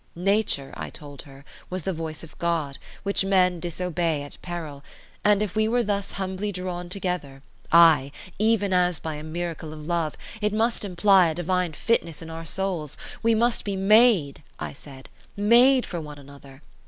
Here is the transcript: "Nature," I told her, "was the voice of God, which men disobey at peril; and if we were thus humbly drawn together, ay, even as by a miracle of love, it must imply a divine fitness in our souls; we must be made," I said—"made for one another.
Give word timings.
"Nature," 0.15 0.73
I 0.75 0.89
told 0.89 1.21
her, 1.29 1.45
"was 1.69 1.83
the 1.83 1.93
voice 1.93 2.23
of 2.23 2.35
God, 2.39 2.79
which 3.03 3.23
men 3.23 3.59
disobey 3.59 4.23
at 4.23 4.35
peril; 4.41 4.83
and 5.23 5.43
if 5.43 5.55
we 5.55 5.67
were 5.67 5.83
thus 5.83 6.13
humbly 6.13 6.51
drawn 6.51 6.89
together, 6.89 7.43
ay, 7.71 8.11
even 8.39 8.73
as 8.73 8.99
by 8.99 9.13
a 9.13 9.23
miracle 9.23 9.73
of 9.73 9.85
love, 9.85 10.15
it 10.41 10.53
must 10.53 10.83
imply 10.83 11.27
a 11.27 11.35
divine 11.35 11.73
fitness 11.73 12.19
in 12.19 12.31
our 12.31 12.45
souls; 12.47 12.97
we 13.21 13.35
must 13.35 13.63
be 13.63 13.75
made," 13.75 14.41
I 14.59 14.73
said—"made 14.73 15.85
for 15.85 16.01
one 16.01 16.17
another. 16.17 16.63